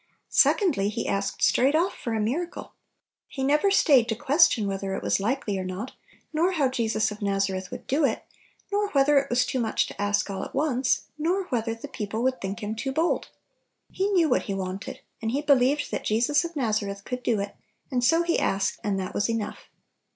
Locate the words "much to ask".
9.59-10.27